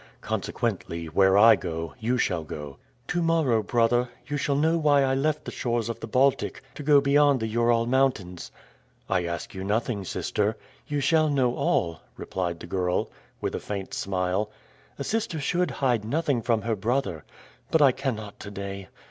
[0.21, 2.77] Consequently, where I go, you shall go."
[3.09, 6.81] "To morrow, brother, you shall know why I left the shores of the Baltic to
[6.81, 8.51] go beyond the Ural Mountains."
[9.07, 13.11] "I ask you nothing, sister." "You shall know all," replied the girl,
[13.41, 14.49] with a faint smile.
[14.97, 17.23] "A sister should hide nothing from her brother.
[17.69, 18.87] But I cannot to day.